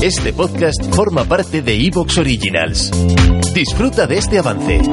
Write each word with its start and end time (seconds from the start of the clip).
Este 0.00 0.32
podcast 0.32 0.94
forma 0.94 1.24
parte 1.24 1.60
de 1.60 1.74
Evox 1.74 2.18
Originals. 2.18 2.92
Disfruta 3.52 4.06
de 4.06 4.18
este 4.18 4.38
avance. 4.38 4.78
La 4.78 4.86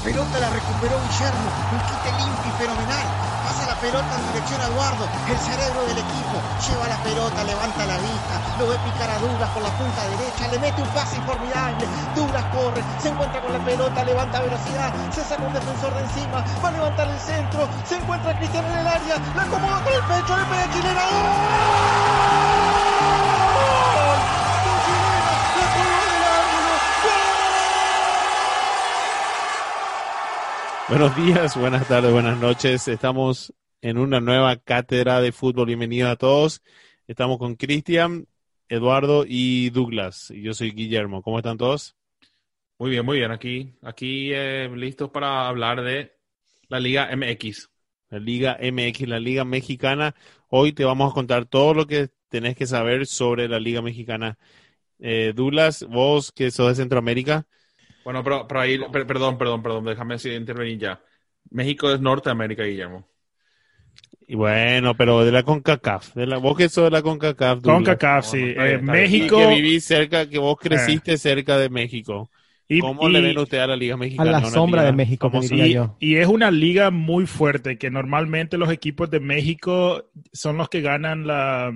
pelota 0.00 0.40
la 0.40 0.48
recuperó 0.48 0.96
Guillermo, 0.96 1.48
un 1.76 1.80
quite 1.84 2.08
limpio 2.16 2.48
y 2.48 2.56
fenomenal. 2.56 3.04
Pasa 3.44 3.66
la 3.68 3.76
pelota 3.76 4.16
en 4.16 4.32
dirección 4.32 4.60
a 4.62 4.64
Eduardo, 4.64 5.04
el 5.28 5.38
cerebro 5.44 5.84
del 5.84 5.98
equipo. 6.00 6.40
Lleva 6.64 6.88
la 6.88 6.96
pelota, 7.04 7.44
levanta 7.44 7.84
la 7.84 7.98
vista, 8.00 8.34
lo 8.58 8.64
ve 8.66 8.76
picar 8.80 9.10
a 9.10 9.18
Douglas 9.20 9.50
por 9.52 9.62
la 9.62 9.72
punta 9.76 10.00
derecha, 10.16 10.48
le 10.48 10.58
mete 10.58 10.80
un 10.80 10.88
pase 10.88 11.20
formidable. 11.28 11.84
Douglas 12.16 12.44
corre, 12.48 12.80
se 12.96 13.08
encuentra 13.12 13.42
con 13.42 13.52
la 13.52 13.60
pelota, 13.62 14.04
levanta 14.04 14.40
velocidad, 14.40 14.88
se 15.12 15.20
saca 15.20 15.44
un 15.44 15.52
defensor 15.52 15.92
de 15.92 16.00
encima, 16.00 16.40
va 16.64 16.68
a 16.68 16.72
levantar 16.72 17.08
el 17.12 17.20
centro, 17.20 17.68
se 17.84 17.96
encuentra 18.00 18.38
Cristiano 18.38 18.68
en 18.72 18.78
el 18.78 18.86
área, 18.88 19.20
la 19.36 19.42
acomoda 19.42 19.84
con 19.84 19.92
el 19.92 20.00
pecho, 20.00 20.32
le 20.32 20.44
pega 20.48 20.72
Chilena. 20.72 21.71
Buenos 30.92 31.16
días, 31.16 31.56
buenas 31.56 31.88
tardes, 31.88 32.12
buenas 32.12 32.38
noches. 32.38 32.86
Estamos 32.86 33.54
en 33.80 33.96
una 33.96 34.20
nueva 34.20 34.58
cátedra 34.58 35.22
de 35.22 35.32
fútbol. 35.32 35.68
Bienvenido 35.68 36.10
a 36.10 36.16
todos. 36.16 36.60
Estamos 37.06 37.38
con 37.38 37.54
Cristian, 37.54 38.26
Eduardo 38.68 39.24
y 39.26 39.70
Douglas. 39.70 40.30
Y 40.30 40.42
yo 40.42 40.52
soy 40.52 40.72
Guillermo. 40.72 41.22
¿Cómo 41.22 41.38
están 41.38 41.56
todos? 41.56 41.96
Muy 42.78 42.90
bien, 42.90 43.06
muy 43.06 43.16
bien. 43.16 43.30
Aquí, 43.30 43.72
aquí 43.80 44.32
eh, 44.34 44.70
listos 44.76 45.08
para 45.08 45.48
hablar 45.48 45.82
de 45.82 46.12
la 46.68 46.78
Liga 46.78 47.08
MX. 47.10 47.70
La 48.10 48.18
Liga 48.18 48.58
MX, 48.60 49.08
la 49.08 49.18
Liga 49.18 49.46
Mexicana. 49.46 50.14
Hoy 50.48 50.74
te 50.74 50.84
vamos 50.84 51.10
a 51.10 51.14
contar 51.14 51.46
todo 51.46 51.72
lo 51.72 51.86
que 51.86 52.10
tenés 52.28 52.54
que 52.54 52.66
saber 52.66 53.06
sobre 53.06 53.48
la 53.48 53.58
Liga 53.58 53.80
Mexicana. 53.80 54.36
Eh, 54.98 55.32
Douglas, 55.34 55.86
vos 55.88 56.32
que 56.32 56.50
sos 56.50 56.68
de 56.68 56.74
Centroamérica, 56.74 57.46
Bueno, 58.04 58.22
pero, 58.24 58.46
pero 58.48 58.60
ahí, 58.60 58.78
per- 58.92 59.06
perdón, 59.06 59.38
perdón, 59.38 59.62
perdón, 59.62 59.84
déjame 59.84 60.14
así 60.14 60.30
intervenir 60.30 60.78
ya. 60.78 61.00
México 61.50 61.92
es 61.92 62.00
Norteamérica, 62.00 62.64
Guillermo. 62.64 63.06
y 64.26 64.34
bueno, 64.34 64.94
pero 64.96 65.24
de 65.24 65.32
la 65.32 65.42
CONCACAF. 65.42 66.14
De 66.14 66.26
la, 66.26 66.38
vos 66.38 66.56
que 66.56 66.68
sos 66.68 66.84
de 66.84 66.90
la 66.90 67.02
CONCACAF. 67.02 67.60
CONCACAF, 67.62 68.24
sí. 68.26 68.54
no, 68.56 68.64
Eh. 68.64 68.78
México 68.78 69.36
Y 69.40 69.46
que 69.46 69.54
vivís 69.54 69.84
cerca, 69.84 70.28
que 70.28 70.38
vos 70.38 70.56
creciste 70.58 71.18
cerca 71.18 71.58
de 71.58 71.68
México. 71.68 72.30
y, 72.68 72.80
¿Cómo 72.80 73.06
y- 73.08 73.12
le 73.12 73.20
ven 73.20 73.38
usted 73.38 73.58
a 73.58 73.66
la 73.66 73.76
Liga 73.76 73.94
a 73.94 73.96
Mexicana? 73.98 74.30
la 74.30 74.38
Una 74.38 74.50
sombra 74.50 74.80
liga 74.82 74.90
de 74.92 74.96
México, 74.96 75.30
como 75.30 75.42
diría 75.42 75.66
y- 75.66 75.72
yo. 75.74 75.96
y 76.00 76.16
es 76.16 76.26
una 76.26 76.50
liga 76.50 76.90
muy 76.90 77.26
fuerte 77.26 77.76
que 77.76 77.90
normalmente 77.90 78.56
los 78.56 78.70
equipos 78.70 79.10
de 79.10 79.20
México 79.20 80.08
son 80.32 80.56
los 80.56 80.70
que 80.70 80.80
ganan 80.80 81.26
la, 81.26 81.70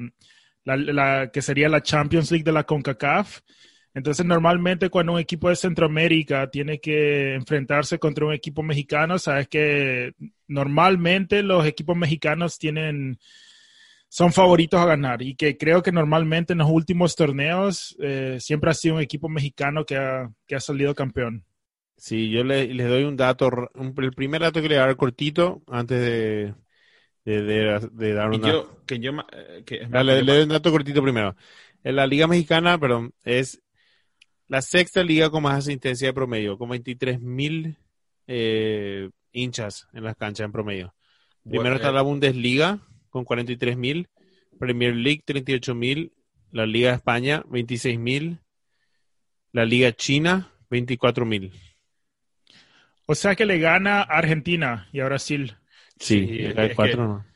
la, 0.64 0.76
la- 0.76 1.30
que 1.30 1.42
sería 1.42 1.68
la 1.68 1.82
Champions 1.82 2.30
League 2.30 2.44
de 2.44 2.52
la 2.52 2.64
CONCACAF. 2.64 3.40
Entonces, 3.96 4.26
normalmente 4.26 4.90
cuando 4.90 5.14
un 5.14 5.20
equipo 5.20 5.48
de 5.50 5.56
Centroamérica 5.56 6.50
tiene 6.50 6.80
que 6.80 7.34
enfrentarse 7.34 7.98
contra 7.98 8.26
un 8.26 8.34
equipo 8.34 8.62
mexicano, 8.62 9.18
sabes 9.18 9.48
que 9.48 10.12
normalmente 10.48 11.42
los 11.42 11.66
equipos 11.66 11.96
mexicanos 11.96 12.58
tienen 12.58 13.18
son 14.08 14.32
favoritos 14.32 14.80
a 14.80 14.86
ganar 14.86 15.22
y 15.22 15.36
que 15.36 15.58
creo 15.58 15.82
que 15.82 15.92
normalmente 15.92 16.52
en 16.54 16.60
los 16.60 16.70
últimos 16.70 17.16
torneos 17.16 17.96
eh, 18.00 18.38
siempre 18.40 18.70
ha 18.70 18.74
sido 18.74 18.96
un 18.96 19.02
equipo 19.02 19.28
mexicano 19.28 19.84
que 19.86 19.96
ha, 19.96 20.30
que 20.46 20.56
ha 20.56 20.60
salido 20.60 20.94
campeón. 20.94 21.44
Sí, 21.98 22.30
yo 22.30 22.44
le- 22.44 22.66
les 22.74 22.88
doy 22.88 23.04
un 23.04 23.16
dato, 23.16 23.48
un- 23.74 23.94
el 23.98 24.12
primer 24.12 24.42
dato 24.42 24.60
que 24.60 24.68
le 24.68 24.74
voy 24.76 24.82
a 24.82 24.86
dar 24.86 24.96
cortito 24.96 25.62
antes 25.66 25.98
de, 26.00 26.54
de, 27.24 27.42
de- 27.42 27.88
de 27.92 28.14
dar 28.14 28.30
Y 28.30 28.40
una... 28.40 28.54
yo, 28.54 28.84
que 28.86 28.98
yo, 29.00 29.12
eh, 29.32 29.62
que, 29.66 29.88
Dale, 29.88 30.22
que 30.22 30.22
le 30.22 30.32
doy 30.32 30.42
un 30.42 30.48
dato 30.48 30.70
cortito 30.72 31.02
primero. 31.02 31.36
En 31.84 31.96
la 31.96 32.06
Liga 32.06 32.26
Mexicana, 32.26 32.78
perdón, 32.78 33.14
es 33.24 33.62
la 34.48 34.62
sexta 34.62 35.02
liga 35.02 35.30
con 35.30 35.42
más 35.42 35.58
asistencia 35.58 36.08
de 36.08 36.14
promedio, 36.14 36.56
con 36.58 36.68
23 36.70 37.20
mil 37.20 37.76
eh, 38.26 39.10
hinchas 39.32 39.88
en 39.92 40.04
las 40.04 40.16
canchas 40.16 40.44
en 40.44 40.52
promedio. 40.52 40.94
Primero 41.42 41.62
Bueno, 41.62 41.76
está 41.76 41.90
eh, 41.90 41.92
la 41.92 42.02
Bundesliga 42.02 42.78
con 43.10 43.24
43 43.24 43.76
mil, 43.76 44.08
Premier 44.58 44.94
League 44.94 45.22
38 45.24 45.74
mil, 45.74 46.12
la 46.52 46.66
Liga 46.66 46.90
de 46.90 46.96
España 46.96 47.42
26 47.48 47.98
mil, 47.98 48.40
la 49.52 49.64
Liga 49.64 49.92
China 49.92 50.52
24 50.70 51.24
mil. 51.26 51.52
O 53.06 53.14
sea 53.14 53.36
que 53.36 53.46
le 53.46 53.58
gana 53.58 54.00
a 54.00 54.18
Argentina 54.18 54.88
y 54.92 55.00
a 55.00 55.04
Brasil. 55.04 55.56
Sí, 55.98 56.26
Sí, 56.26 56.38
es 56.40 56.74
cuatro, 56.74 56.96
que- 56.96 56.96
¿no? 56.96 57.26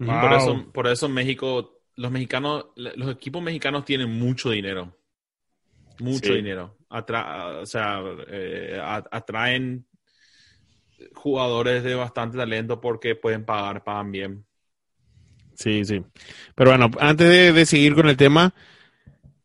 Ujú. 0.00 0.10
Wow. 0.10 0.20
Por 0.20 0.32
eso, 0.34 0.72
por 0.72 0.86
eso 0.86 1.08
México, 1.08 1.82
los 1.96 2.10
mexicanos, 2.12 2.66
los 2.76 3.10
equipos 3.10 3.42
mexicanos 3.42 3.84
tienen 3.84 4.10
mucho 4.16 4.50
dinero. 4.50 4.96
Mucho 6.00 6.28
Sí. 6.28 6.34
dinero. 6.36 6.76
Atra- 6.90 7.60
o 7.60 7.66
sea, 7.66 8.00
eh, 8.28 8.80
atraen 9.10 9.84
jugadores 11.14 11.82
de 11.84 11.94
bastante 11.94 12.36
talento 12.38 12.80
porque 12.80 13.14
pueden 13.14 13.44
pagar, 13.44 13.84
pagan 13.84 14.10
bien. 14.12 14.44
Sí, 15.54 15.84
sí. 15.84 16.02
Pero 16.54 16.70
bueno, 16.70 16.90
antes 17.00 17.28
de, 17.28 17.52
de 17.52 17.66
seguir 17.66 17.94
con 17.94 18.08
el 18.08 18.16
tema, 18.16 18.54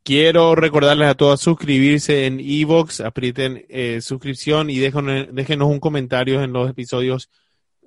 quiero 0.04 0.56
recordarles 0.56 1.08
a 1.08 1.16
todos 1.16 1.42
suscribirse 1.42 2.26
en 2.28 2.40
Evox, 2.40 3.02
aprieten 3.02 3.66
eh, 3.70 4.00
suscripción 4.02 4.70
y 4.70 4.78
déjenos, 4.78 5.28
déjenos 5.32 5.70
un 5.70 5.80
comentario 5.80 6.44
en 6.44 6.54
los 6.54 6.70
episodios. 6.70 7.30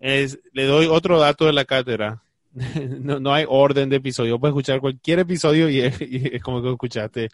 Es, 0.01 0.39
le 0.53 0.65
doy 0.65 0.87
otro 0.87 1.19
dato 1.19 1.47
de 1.47 1.53
la 1.53 1.65
cátedra. 1.65 2.23
No, 3.01 3.21
no 3.21 3.33
hay 3.35 3.45
orden 3.49 3.89
de 3.91 3.97
episodio. 3.97 4.39
Puedes 4.39 4.53
escuchar 4.53 4.81
cualquier 4.81 5.19
episodio 5.21 5.69
y 5.69 5.81
es, 5.81 6.01
y 6.01 6.35
es 6.35 6.43
como 6.43 6.63
que 6.63 6.71
escuchaste, 6.71 7.29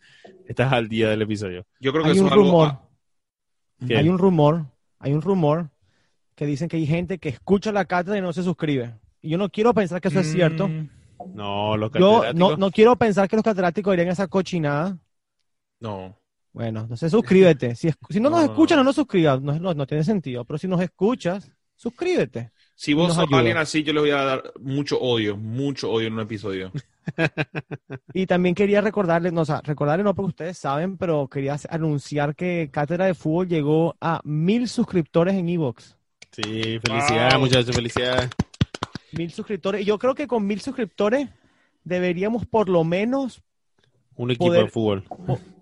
estás 0.49 0.73
al 0.73 0.89
día 0.89 1.09
del 1.09 1.23
episodio. 1.23 1.65
Yo 1.81 1.93
creo 1.93 2.05
que 2.05 2.11
Hay 2.11 2.17
eso 2.17 2.25
un 2.25 2.29
es 2.29 2.33
algo- 2.33 2.45
rumor, 2.45 2.69
ah, 2.73 2.89
¿Qué? 3.87 3.97
hay 3.97 4.09
un 4.09 4.19
rumor, 4.19 4.67
hay 4.99 5.13
un 5.13 5.23
rumor 5.23 5.71
que 6.35 6.47
dicen 6.47 6.69
que 6.69 6.77
hay 6.77 6.87
gente 6.87 7.19
que 7.19 7.29
escucha 7.29 7.71
la 7.73 7.85
cátedra 7.85 8.19
y 8.19 8.21
no 8.21 8.33
se 8.33 8.43
suscribe. 8.43 8.95
Y 9.21 9.31
yo 9.31 9.39
no 9.39 9.49
quiero 9.49 9.73
pensar 9.73 10.01
que 10.01 10.09
eso 10.09 10.21
es 10.21 10.33
cierto. 10.33 10.67
Mm, 10.69 10.89
No, 11.35 11.77
los 11.77 11.93
Yo 11.93 12.21
catedráticos. 12.23 12.35
no, 12.35 12.57
no 12.57 12.71
quiero 12.73 12.97
pensar 12.97 13.29
que 13.29 13.37
los 13.37 13.45
catedráticos 13.45 13.93
dirían 13.93 14.09
esa 14.09 14.27
cochinada. 14.29 14.99
no. 15.81 16.17
Bueno, 16.55 16.81
entonces 16.83 17.11
suscríbete. 17.11 17.75
Si, 17.77 17.89
si 18.11 18.21
no 18.21 18.29
nos 18.31 18.41
No, 18.41 18.47
no, 18.47 18.53
escuchas, 18.53 18.77
no. 18.77 18.83
no 18.83 18.89
nos 18.89 18.97
suscribas. 18.97 19.41
No, 19.41 19.59
no, 19.59 19.73
no 19.73 19.87
tiene 19.87 20.05
sentido. 20.05 20.45
Pero 20.45 20.59
si 20.59 20.69
nos 20.69 20.83
escuchas, 20.83 21.51
suscríbete. 21.77 22.51
Si 22.85 22.95
vos 22.95 23.15
sos 23.15 23.23
ayuda. 23.25 23.39
alguien 23.39 23.57
así, 23.59 23.85
yo 23.85 23.93
les 23.93 24.03
voy 24.03 24.11
a 24.11 24.25
dar 24.25 24.53
mucho 24.61 24.99
odio, 25.01 25.37
mucho 25.37 25.89
odio 25.91 26.09
en 26.09 26.15
un 26.15 26.21
episodio. 26.21 26.73
Y 28.15 28.27
también 28.27 28.55
quería 28.55 28.81
recordarles, 28.81 29.33
no, 29.33 29.41
o 29.43 29.45
sea, 29.45 29.61
recordarles 29.63 30.05
no 30.05 30.15
porque 30.15 30.29
ustedes 30.31 30.59
saben, 30.59 30.97
pero 30.99 31.29
quería 31.29 31.57
anunciar 31.71 32.35
que 32.37 32.71
Cátedra 32.73 33.07
de 33.07 33.15
Fútbol 33.15 33.49
llegó 33.49 33.97
a 34.01 34.21
mil 34.25 34.69
suscriptores 34.69 35.35
en 35.35 35.49
Evox. 35.49 35.97
Sí, 36.33 36.79
felicidades, 36.85 37.35
Wow. 37.35 37.41
muchachos, 37.41 37.75
felicidades. 37.77 38.31
Mil 39.13 39.31
suscriptores. 39.33 39.83
Y 39.83 39.85
yo 39.85 39.99
creo 39.99 40.15
que 40.15 40.27
con 40.27 40.47
mil 40.47 40.61
suscriptores 40.61 41.29
deberíamos 41.85 42.47
por 42.47 42.69
lo 42.69 42.83
menos, 42.85 43.43
Un 44.17 44.31
equipo 44.31 44.47
Poder- 44.47 44.65
de 44.65 44.71
fútbol. 44.71 45.05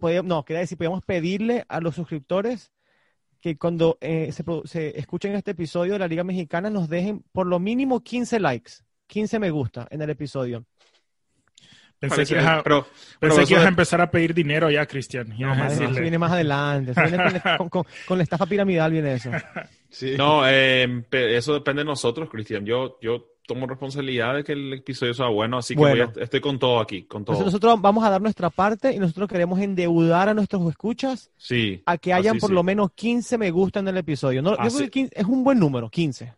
po- 0.01 0.23
no, 0.25 0.45
quería 0.45 0.61
decir, 0.61 0.77
podíamos 0.79 1.03
pedirle 1.05 1.65
a 1.69 1.81
los 1.81 1.95
suscriptores 1.95 2.73
que 3.41 3.57
cuando 3.57 3.97
eh, 4.01 4.31
se, 4.33 4.45
se 4.67 4.99
escuchen 4.99 5.35
este 5.35 5.53
episodio 5.53 5.95
de 5.95 5.99
la 6.01 6.09
Liga 6.09 6.25
Mexicana 6.25 6.69
nos 6.71 6.89
dejen 6.89 7.25
por 7.33 7.47
lo 7.47 7.59
mínimo 7.59 8.01
15 8.03 8.39
likes, 8.41 8.73
15 9.07 9.39
me 9.39 9.51
gusta 9.51 9.87
en 9.91 10.03
el 10.03 10.11
episodio. 10.11 10.65
Pensé 11.99 12.17
Parece- 12.17 12.35
que, 12.35 12.41
ibas 12.41 12.59
a- 12.59 12.63
pero, 12.63 12.87
pero 13.19 13.35
pensé 13.35 13.43
eso 13.43 13.49
que 13.49 13.53
ibas 13.55 13.63
a 13.63 13.65
de- 13.67 13.69
empezar 13.71 14.01
a 14.01 14.11
pedir 14.11 14.33
dinero 14.33 14.71
ya, 14.71 14.87
Cristian. 14.87 15.29
Decirle. 15.29 15.91
eso 15.93 16.01
viene 16.01 16.19
más 16.19 16.33
adelante. 16.33 16.93
eso 16.93 17.03
viene 17.03 17.17
con, 17.25 17.33
la- 17.45 17.59
con- 17.69 17.85
con- 18.07 18.17
la 18.19 18.23
estafa 18.25 18.47
piramidal 18.47 18.91
viene 18.93 19.15
eso. 19.15 19.31
No, 20.17 20.49
eh, 20.49 21.03
eso 21.11 21.53
depende 21.53 21.81
de 21.81 21.87
nosotros, 21.87 22.31
Cristian. 22.31 22.65
Yo, 22.65 22.99
yo 23.03 23.27
tomo 23.55 23.67
responsabilidad 23.67 24.35
de 24.37 24.45
que 24.45 24.53
el 24.53 24.73
episodio 24.75 25.13
sea 25.13 25.27
bueno, 25.27 25.59
así 25.59 25.75
que 25.75 25.81
Bueno. 25.81 26.07
voy 26.13 26.21
a- 26.21 26.25
estoy 26.25 26.41
con 26.41 26.59
todo 26.59 26.79
aquí, 26.79 27.03
con 27.03 27.25
todo. 27.25 27.35
Entonces 27.35 27.47
nosotros 27.47 27.81
vamos 27.81 28.05
a 28.05 28.11
dar 28.11 28.23
nuestra 28.23 28.49
parte 28.51 28.93
y 28.95 28.99
nosotros 28.99 29.29
queremos 29.29 29.59
endeudar 29.59 30.29
a 30.29 30.35
nuestros 30.35 30.69
escuchas 30.71 31.31
sí. 31.37 31.83
a 31.87 31.99
que 31.99 32.13
hayan 32.13 32.37
así 32.37 32.41
por 32.41 32.51
sí. 32.51 32.55
lo 32.55 32.63
menos 32.63 32.93
15 32.95 33.39
me 33.39 33.51
gusta 33.51 33.81
en 33.81 33.89
el 33.89 33.97
episodio. 33.97 34.41
No, 34.43 34.51
yo 34.53 34.57
creo 34.69 34.79
que 34.79 34.91
15 34.91 35.15
es 35.21 35.25
un 35.27 35.43
buen 35.43 35.59
número, 35.59 35.91
15. 35.91 36.33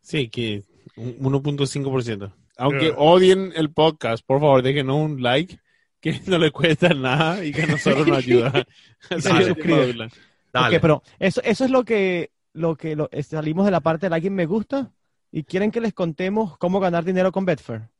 Sí, 0.00 0.28
que 0.28 0.62
un 0.96 1.18
1.5%. 1.20 2.32
Aunque 2.58 2.94
odien 2.96 3.52
el 3.54 3.70
podcast, 3.70 4.24
por 4.26 4.40
favor, 4.40 4.62
déjenos 4.62 4.96
un 4.96 5.22
like, 5.22 5.58
que 6.00 6.20
no 6.26 6.38
le 6.38 6.50
cuesta 6.50 6.88
nada 6.90 7.44
y 7.44 7.52
que 7.52 7.62
a 7.62 7.66
nosotros 7.66 8.06
nos 8.06 8.18
ayuda. 8.18 8.52
Y 9.10 9.20
Dale. 9.20 10.08
Dale. 10.52 10.76
Ok, 10.76 10.80
pero 10.80 11.02
eso, 11.18 11.42
eso 11.44 11.64
es 11.66 11.70
lo 11.70 11.84
que, 11.84 12.30
lo 12.54 12.76
que 12.76 12.96
lo- 12.96 13.10
salimos 13.22 13.66
de 13.66 13.70
la 13.70 13.80
parte 13.80 14.08
de 14.08 14.14
alguien 14.14 14.34
me 14.34 14.46
gusta 14.46 14.90
y 15.36 15.44
quieren 15.44 15.70
que 15.72 15.80
les 15.82 15.94
contemos 15.94 16.56
cómo 16.58 16.80
ganar 16.80 17.04
dinero 17.04 17.30
con 17.32 17.44
Betfair. 17.44 17.90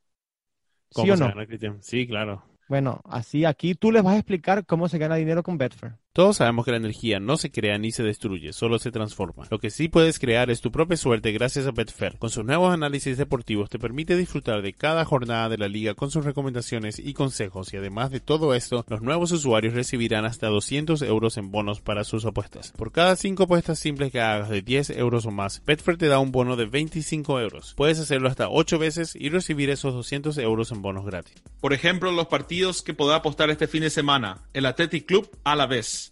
¿Sí 0.90 1.08
¿Cómo 1.08 1.10
o 1.10 1.16
se 1.16 1.24
no? 1.24 1.28
gana? 1.28 1.80
Sí, 1.82 2.06
claro. 2.08 2.42
Bueno, 2.68 3.00
así 3.06 3.44
aquí 3.44 3.74
tú 3.74 3.90
les 3.92 4.02
vas 4.04 4.14
a 4.14 4.18
explicar 4.18 4.66
cómo 4.66 4.88
se 4.88 4.98
gana 4.98 5.16
dinero 5.16 5.42
con 5.42 5.58
Betfair. 5.58 5.98
Todos 6.16 6.38
sabemos 6.38 6.64
que 6.64 6.70
la 6.70 6.78
energía 6.78 7.20
no 7.20 7.36
se 7.36 7.50
crea 7.50 7.76
ni 7.76 7.92
se 7.92 8.02
destruye, 8.02 8.54
solo 8.54 8.78
se 8.78 8.90
transforma. 8.90 9.46
Lo 9.50 9.58
que 9.58 9.68
sí 9.68 9.88
puedes 9.88 10.18
crear 10.18 10.48
es 10.48 10.62
tu 10.62 10.72
propia 10.72 10.96
suerte 10.96 11.30
gracias 11.30 11.66
a 11.66 11.72
Betfair. 11.72 12.16
Con 12.16 12.30
sus 12.30 12.42
nuevos 12.42 12.72
análisis 12.72 13.18
deportivos 13.18 13.68
te 13.68 13.78
permite 13.78 14.16
disfrutar 14.16 14.62
de 14.62 14.72
cada 14.72 15.04
jornada 15.04 15.50
de 15.50 15.58
la 15.58 15.68
liga 15.68 15.92
con 15.92 16.10
sus 16.10 16.24
recomendaciones 16.24 16.98
y 16.98 17.12
consejos 17.12 17.74
y 17.74 17.76
además 17.76 18.10
de 18.12 18.20
todo 18.20 18.54
esto, 18.54 18.82
los 18.88 19.02
nuevos 19.02 19.30
usuarios 19.30 19.74
recibirán 19.74 20.24
hasta 20.24 20.46
200 20.46 21.02
euros 21.02 21.36
en 21.36 21.50
bonos 21.50 21.82
para 21.82 22.02
sus 22.02 22.24
apuestas. 22.24 22.72
Por 22.78 22.92
cada 22.92 23.14
5 23.14 23.42
apuestas 23.42 23.78
simples 23.78 24.10
que 24.10 24.22
hagas 24.22 24.48
de 24.48 24.62
10 24.62 24.96
euros 24.96 25.26
o 25.26 25.30
más, 25.30 25.62
Betfair 25.66 25.98
te 25.98 26.06
da 26.06 26.18
un 26.18 26.32
bono 26.32 26.56
de 26.56 26.64
25 26.64 27.40
euros. 27.40 27.74
Puedes 27.76 27.98
hacerlo 27.98 28.30
hasta 28.30 28.48
8 28.48 28.78
veces 28.78 29.14
y 29.14 29.28
recibir 29.28 29.68
esos 29.68 29.92
200 29.92 30.38
euros 30.38 30.72
en 30.72 30.80
bonos 30.80 31.04
gratis. 31.04 31.34
Por 31.60 31.74
ejemplo, 31.74 32.10
los 32.10 32.28
partidos 32.28 32.80
que 32.80 32.94
podrá 32.94 33.16
apostar 33.16 33.50
este 33.50 33.68
fin 33.68 33.82
de 33.82 33.90
semana. 33.90 34.38
El 34.54 34.64
Athletic 34.64 35.04
Club 35.04 35.28
a 35.44 35.54
la 35.54 35.66
vez 35.66 36.05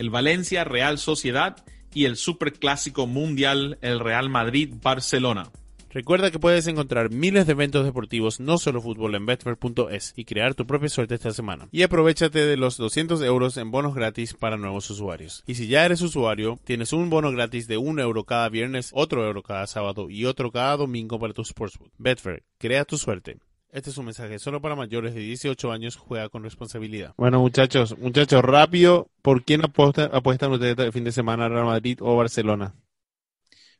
el 0.00 0.08
Valencia 0.08 0.64
Real 0.64 0.98
Sociedad 0.98 1.62
y 1.92 2.06
el 2.06 2.16
Superclásico 2.16 3.06
Mundial 3.06 3.76
el 3.82 4.00
Real 4.00 4.30
Madrid 4.30 4.72
Barcelona. 4.82 5.50
Recuerda 5.90 6.30
que 6.30 6.38
puedes 6.38 6.66
encontrar 6.68 7.10
miles 7.10 7.44
de 7.46 7.52
eventos 7.52 7.84
deportivos, 7.84 8.40
no 8.40 8.56
solo 8.56 8.80
fútbol, 8.80 9.14
en 9.16 9.26
betfair.es 9.26 10.14
y 10.16 10.24
crear 10.24 10.54
tu 10.54 10.66
propia 10.66 10.88
suerte 10.88 11.16
esta 11.16 11.32
semana. 11.32 11.68
Y 11.70 11.82
aprovechate 11.82 12.46
de 12.46 12.56
los 12.56 12.78
200 12.78 13.20
euros 13.22 13.58
en 13.58 13.70
bonos 13.70 13.94
gratis 13.94 14.32
para 14.32 14.56
nuevos 14.56 14.88
usuarios. 14.88 15.42
Y 15.46 15.56
si 15.56 15.66
ya 15.66 15.84
eres 15.84 16.00
usuario, 16.00 16.58
tienes 16.64 16.94
un 16.94 17.10
bono 17.10 17.30
gratis 17.30 17.66
de 17.66 17.76
1 17.76 18.00
euro 18.00 18.24
cada 18.24 18.48
viernes, 18.48 18.92
otro 18.94 19.26
euro 19.26 19.42
cada 19.42 19.66
sábado 19.66 20.08
y 20.08 20.24
otro 20.24 20.50
cada 20.50 20.78
domingo 20.78 21.18
para 21.18 21.34
tu 21.34 21.44
sportsbook. 21.44 21.92
Betfair, 21.98 22.44
crea 22.56 22.86
tu 22.86 22.96
suerte. 22.96 23.38
Este 23.72 23.90
es 23.90 23.98
un 23.98 24.06
mensaje 24.06 24.38
solo 24.40 24.60
para 24.60 24.74
mayores 24.74 25.14
de 25.14 25.20
18 25.20 25.70
años. 25.70 25.96
Juega 25.96 26.28
con 26.28 26.42
responsabilidad. 26.42 27.14
Bueno, 27.16 27.38
muchachos, 27.38 27.96
muchachos, 27.98 28.42
rápido. 28.42 29.08
¿Por 29.22 29.44
quién 29.44 29.64
apuesta, 29.64 30.10
apuestan 30.12 30.50
ustedes 30.50 30.72
este 30.72 30.90
fin 30.90 31.04
de 31.04 31.12
semana, 31.12 31.48
Real 31.48 31.66
Madrid 31.66 31.98
o 32.00 32.16
Barcelona? 32.16 32.74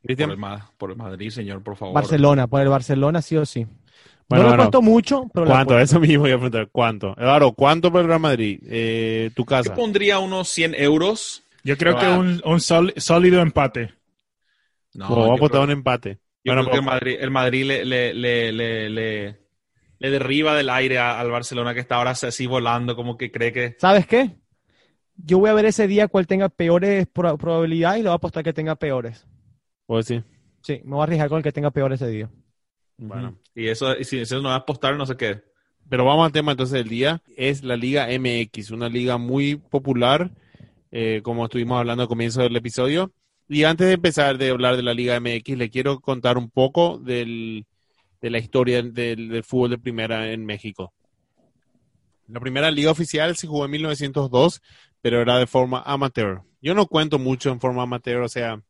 Por 0.03 0.13
el, 0.13 0.39
por 0.79 0.91
el, 0.93 0.97
Madrid, 0.97 1.31
señor, 1.31 1.63
por 1.63 1.77
favor. 1.77 1.95
Barcelona, 1.95 2.47
por 2.47 2.61
el 2.61 2.69
Barcelona 2.69 3.21
sí 3.21 3.37
o 3.37 3.45
sí. 3.45 3.67
Bueno, 4.29 4.45
no 4.45 4.51
lo 4.51 4.57
cuento 4.57 4.81
mucho, 4.81 5.29
pero 5.35 5.47
¿Cuánto? 5.47 5.79
Eso 5.79 5.99
mismo 5.99 6.21
voy 6.21 6.31
a 6.31 6.35
preguntar. 6.35 6.69
¿Cuánto? 6.71 7.15
Eduardo, 7.19 7.53
¿cuánto 7.53 7.91
por 7.91 8.03
el 8.03 8.07
Real 8.07 8.21
Madrid? 8.21 8.61
Eh, 8.65 9.31
tu 9.35 9.45
casa. 9.45 9.71
Yo 9.71 9.75
pondría 9.75 10.21
unos 10.21 10.49
100 10.51 10.77
euros. 10.77 11.43
Yo 11.65 11.77
creo 11.77 11.99
que 11.99 12.07
un, 12.07 12.41
un 12.45 12.61
sólido 12.61 13.43
empate. 13.43 13.93
No, 14.95 15.09
vamos 15.09 15.31
a 15.31 15.35
apostar 15.35 15.61
un 15.63 15.71
empate. 15.73 16.21
Yo 16.45 16.55
bueno, 16.55 16.63
creo 16.63 16.73
que 16.73 16.79
el 16.79 16.85
Madrid, 16.85 17.17
el 17.21 17.31
Madrid 17.31 17.65
le, 17.65 17.85
le, 17.85 18.15
le, 18.15 18.89
le 18.89 19.41
le 20.01 20.11
derriba 20.11 20.57
del 20.57 20.71
aire 20.71 20.99
al 20.99 21.31
Barcelona 21.31 21.75
que 21.75 21.81
está 21.81 21.97
ahora 21.97 22.13
así 22.13 22.47
volando, 22.47 22.97
como 22.97 23.19
que 23.19 23.31
cree 23.31 23.53
que... 23.53 23.77
¿Sabes 23.79 24.07
qué? 24.07 24.35
Yo 25.15 25.39
voy 25.39 25.51
a 25.51 25.55
ver 25.55 25.67
ese 25.67 25.87
día 25.87 26.09
cuál 26.09 26.27
tenga 26.27 26.49
peores 26.49 27.07
probabilidades 27.07 28.01
y 28.01 28.03
le 28.03 28.09
voy 28.09 28.15
a 28.15 28.17
apostar 28.17 28.43
que 28.43 28.55
tenga 28.55 28.77
peores. 28.77 29.27
Pues 29.85 30.07
sí. 30.07 30.25
Sí, 30.63 30.81
me 30.85 30.93
voy 30.93 31.01
a 31.01 31.03
arriesgar 31.05 31.29
con 31.29 31.37
el 31.37 31.45
que 31.45 31.53
tenga 31.53 31.71
peores 31.71 32.01
ese 32.01 32.11
día. 32.11 32.31
Bueno, 32.97 33.39
y 33.55 33.69
eso, 33.69 33.95
y 33.97 34.05
si 34.05 34.21
eso 34.21 34.41
no 34.41 34.49
va 34.49 34.55
a 34.55 34.59
apostar, 34.59 34.97
no 34.97 35.05
sé 35.05 35.19
qué. 35.19 35.43
Pero 35.91 36.07
vamos 36.07 36.25
al 36.25 36.33
tema 36.33 36.53
entonces 36.53 36.79
del 36.79 36.89
día. 36.89 37.23
Es 37.37 37.63
la 37.63 37.77
Liga 37.77 38.09
MX, 38.09 38.71
una 38.71 38.89
liga 38.89 39.19
muy 39.19 39.57
popular, 39.57 40.31
eh, 40.91 41.21
como 41.23 41.45
estuvimos 41.45 41.79
hablando 41.79 42.05
al 42.05 42.09
comienzo 42.09 42.41
del 42.41 42.57
episodio. 42.57 43.13
Y 43.49 43.65
antes 43.65 43.87
de 43.87 43.95
empezar 43.95 44.39
de 44.39 44.49
hablar 44.49 44.77
de 44.77 44.83
la 44.83 44.95
Liga 44.95 45.21
MX, 45.21 45.59
le 45.59 45.69
quiero 45.69 46.01
contar 46.01 46.39
un 46.39 46.49
poco 46.49 46.99
del, 46.99 47.67
de 48.21 48.31
la 48.31 48.39
historia 48.39 48.83
del, 48.83 49.43
fútbol 49.45 49.71
de 49.71 49.79
primera 49.79 50.33
en 50.33 50.45
México. 50.45 50.93
La 52.29 52.41
primera 52.41 52.71
liga 52.71 52.91
oficial 52.91 53.37
se 53.37 53.47
jugó 53.47 53.65
en 53.65 53.73
1902, 53.73 54.63
pero 55.01 55.21
era 55.21 55.39
de 55.39 55.47
forma 55.47 55.83
amateur. 55.85 56.43
Yo 56.61 56.75
no 56.75 56.87
cuento 56.87 57.19
mucho 57.19 57.51
en 57.51 57.61
forma 57.61 57.83
amateur, 57.83 58.23
o 58.23 58.29
sea, 58.29 58.63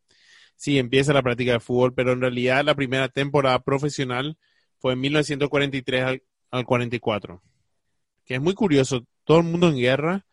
sí 0.56 0.78
empieza 0.78 1.12
la 1.12 1.22
práctica 1.22 1.52
de 1.52 1.60
fútbol, 1.60 1.92
pero 1.92 2.12
en 2.12 2.20
realidad 2.20 2.64
la 2.64 2.74
primera 2.74 3.08
temporada 3.08 3.58
profesional 3.58 4.38
fue 4.78 4.94
en 4.94 5.00
1943 5.00 6.04
al, 6.04 6.22
al 6.50 6.64
44. 6.64 7.42
Que 8.24 8.34
es 8.36 8.40
muy 8.40 8.54
curioso, 8.54 9.04
todo 9.24 9.38
el 9.38 9.44
mundo 9.44 9.68
en 9.68 9.76
guerra 9.76 10.24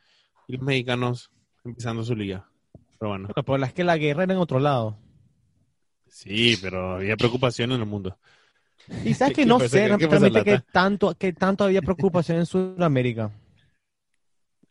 y 0.48 0.54
los 0.54 0.62
mexicanos 0.62 1.31
empezando 1.66 2.04
su 2.04 2.16
liga. 2.16 2.50
Pero 3.00 3.10
bueno. 3.10 3.30
Pero 3.34 3.64
es 3.64 3.74
que 3.74 3.84
la 3.84 3.98
guerra 3.98 4.24
era 4.24 4.34
en 4.34 4.40
otro 4.40 4.60
lado. 4.60 4.98
Sí, 6.08 6.58
pero 6.62 6.96
había 6.96 7.18
preocupación 7.18 7.72
en 7.72 7.81
el 7.81 7.86
mundo. 7.86 8.18
Y 9.04 9.13
sabes 9.13 9.36
que 9.36 9.45
no 9.45 9.60
sé 9.60 9.88
realmente 9.88 10.44
que 10.44 10.60
tanto, 10.72 11.16
que 11.16 11.34
tanto 11.34 11.63
había 11.63 11.81
preocupación 11.81 12.39
en 12.39 12.45
Sudamérica. 12.45 13.31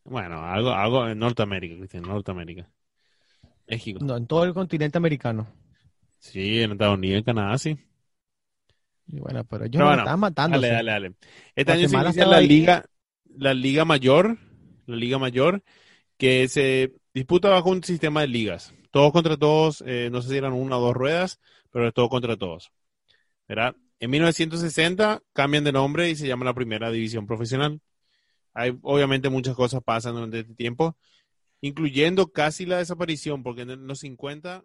Bueno, 0.04 0.44
algo, 0.44 0.70
algo 0.70 1.08
en 1.08 1.18
Norteamérica, 1.18 1.76
Cristian, 1.76 2.04
Norteamérica. 2.04 2.68
México. 3.66 3.98
No, 4.02 4.16
en 4.16 4.26
todo 4.26 4.44
el 4.44 4.54
continente 4.54 4.98
americano. 4.98 5.46
Sí, 6.18 6.62
en 6.62 6.72
Estados 6.72 6.96
Unidos, 6.96 7.18
en 7.18 7.24
Canadá, 7.24 7.58
sí. 7.58 7.76
Y 9.08 9.20
bueno, 9.20 9.44
pero 9.44 9.64
ellos 9.64 9.80
no 9.80 9.94
están 9.94 10.20
matando. 10.20 10.60
Dale, 10.60 10.72
dale, 10.72 10.90
dale. 10.90 11.12
Este 11.54 11.72
año 11.72 11.88
se 11.88 11.96
inicia 11.96 12.26
la 12.26 12.40
liga, 12.40 12.84
la 13.36 13.54
liga 13.54 13.84
mayor, 13.84 14.38
la 14.86 14.96
liga 14.96 15.18
mayor, 15.18 15.62
que 16.16 16.48
se 16.48 16.94
disputa 17.14 17.48
bajo 17.48 17.70
un 17.70 17.82
sistema 17.82 18.22
de 18.22 18.28
ligas. 18.28 18.74
Todos 18.90 19.12
contra 19.12 19.36
todos, 19.36 19.82
eh, 19.86 20.08
no 20.10 20.22
sé 20.22 20.30
si 20.30 20.36
eran 20.36 20.52
una 20.52 20.78
o 20.78 20.80
dos 20.80 20.94
ruedas, 20.94 21.40
pero 21.70 21.88
es 21.88 21.94
todo 21.94 22.08
contra 22.08 22.36
todos. 22.36 22.70
¿Verdad? 23.48 23.76
En 23.98 24.10
1960 24.10 25.22
cambian 25.32 25.64
de 25.64 25.72
nombre 25.72 26.10
y 26.10 26.16
se 26.16 26.26
llama 26.26 26.44
la 26.44 26.54
primera 26.54 26.90
división 26.90 27.26
profesional. 27.26 27.80
Hay, 28.52 28.78
obviamente 28.82 29.28
muchas 29.28 29.54
cosas 29.54 29.82
pasan 29.82 30.14
durante 30.14 30.40
este 30.40 30.54
tiempo, 30.54 30.96
incluyendo 31.60 32.28
casi 32.32 32.66
la 32.66 32.78
desaparición, 32.78 33.42
porque 33.42 33.62
en 33.62 33.86
los 33.86 34.00
50 34.00 34.64